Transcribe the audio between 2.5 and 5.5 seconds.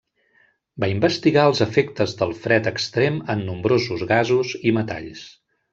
extrem en nombrosos gasos i metalls.